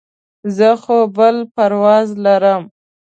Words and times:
زه 0.55 0.69
خو 0.81 0.97
بل 1.17 1.35
پرواز 1.55 2.07
لرم. 2.23 2.63